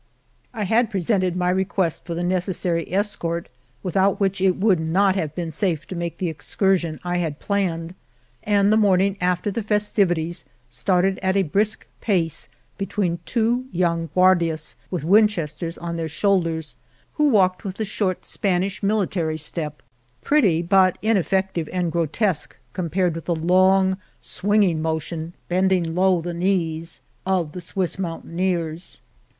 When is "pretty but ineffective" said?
20.23-21.69